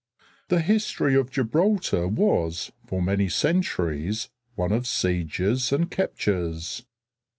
[0.47, 6.83] The history of Gibraltar was for many centuries one of sieges and captures.